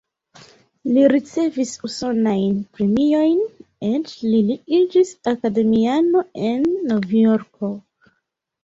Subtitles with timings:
[0.93, 3.37] Li ricevis usonajn premiojn,
[3.91, 7.75] eĉ li iĝis akademiano en Novjorko.